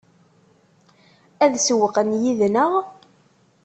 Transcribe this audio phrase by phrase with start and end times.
[1.43, 2.71] Ad sewwqen yid-neɣ?